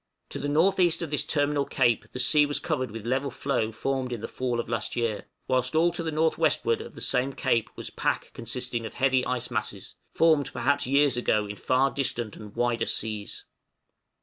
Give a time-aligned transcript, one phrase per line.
[0.29, 3.71] To the north east of this terminal cape the sea was covered with level floe
[3.71, 7.01] formed in the fall of last year, whilst all to the north westward of the
[7.01, 11.91] same cape was pack consisting of heavy ice masses, formed perhaps years ago in far
[11.91, 13.43] distant and wider seas.